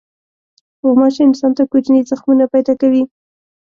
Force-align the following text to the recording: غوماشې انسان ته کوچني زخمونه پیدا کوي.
غوماشې 0.85 1.21
انسان 1.25 1.51
ته 1.57 1.63
کوچني 1.71 2.01
زخمونه 2.09 2.45
پیدا 2.53 2.73
کوي. 2.81 3.03